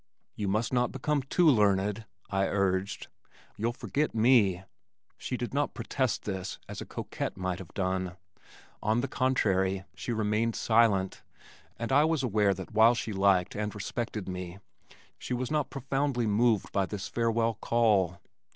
[0.33, 3.07] "You must not become too learned," I urged.
[3.55, 4.63] "You'll forget me."
[5.19, 8.17] She did not protest this as a coquette might have done.
[8.81, 11.21] On the contrary, she remained silent,
[11.77, 14.57] and I was aware that while she liked and respected me,
[15.19, 18.19] she was not profoundly moved by this farewell call.